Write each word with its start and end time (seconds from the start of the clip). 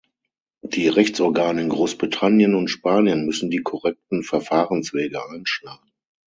Die 0.63 0.87
Rechtsorgane 0.87 1.61
in 1.61 1.69
Großbritannien 1.69 2.55
und 2.55 2.69
Spanien 2.69 3.23
müssen 3.27 3.51
die 3.51 3.61
korrekten 3.61 4.23
Verfahrenswege 4.23 5.21
einschlagen. 5.29 5.91